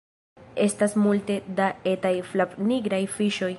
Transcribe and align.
Estas 0.67 0.95
multe 1.03 1.35
da 1.59 1.69
etaj 1.93 2.13
flavnigraj 2.33 3.05
fiŝoj 3.19 3.49